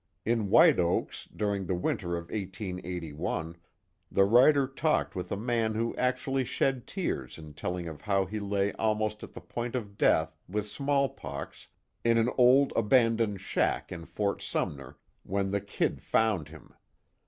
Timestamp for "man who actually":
5.37-6.43